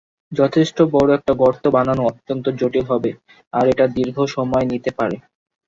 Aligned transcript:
যথেষ্ট 0.31 0.77
বড় 0.93 1.09
একটা 1.13 1.33
গর্ত 1.41 1.63
বানানো 1.75 2.01
অত্যন্ত 2.05 2.45
জটিল 2.59 2.85
হবে 2.91 3.11
আর 3.53 3.65
এটা 3.71 3.85
দীর্ঘ 3.95 4.17
সময় 4.35 4.65
নিতে 4.71 4.91
পারে। 4.99 5.15